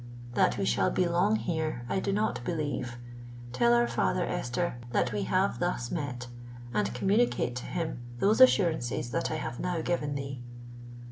That 0.33 0.57
we 0.57 0.65
shall 0.65 0.89
be 0.89 1.07
long 1.07 1.35
here, 1.35 1.85
I 1.87 1.99
do 1.99 2.11
not 2.11 2.43
believe. 2.43 2.97
Tell 3.53 3.71
our 3.71 3.85
father, 3.87 4.25
Esther, 4.25 4.79
that 4.91 5.13
we 5.13 5.25
have 5.25 5.59
thus 5.59 5.91
met; 5.91 6.25
and 6.73 6.91
communicate 6.95 7.55
to 7.57 7.67
him 7.67 7.99
those 8.17 8.41
assurances 8.41 9.11
that 9.11 9.29
I 9.29 9.35
have 9.35 9.59
now 9.59 9.83
given 9.83 10.15
thee." 10.15 10.41